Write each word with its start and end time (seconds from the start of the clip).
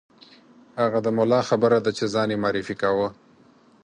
هغه 0.81 0.99
د 1.05 1.07
ملا 1.17 1.41
خبره 1.49 1.79
ده 1.85 1.91
چې 1.97 2.05
ځان 2.13 2.27
یې 2.33 2.37
معرفي 2.43 2.75
کاوه. 2.81 3.07